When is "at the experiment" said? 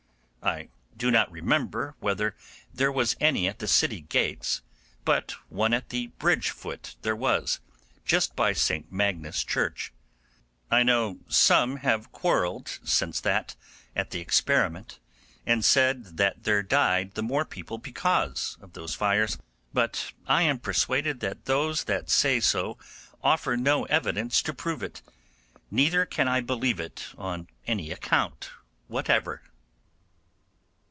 13.95-14.97